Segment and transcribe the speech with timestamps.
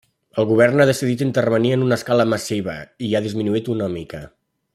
[0.43, 4.25] El govern ha decidit intervenir en una escala massiva i ha disminuït una mica.